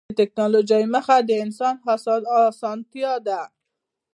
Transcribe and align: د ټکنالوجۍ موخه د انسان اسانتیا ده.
د 0.07 0.11
ټکنالوجۍ 0.19 0.83
موخه 0.93 1.17
د 1.27 1.29
انسان 1.45 1.75
اسانتیا 2.49 3.13
ده. 3.27 3.41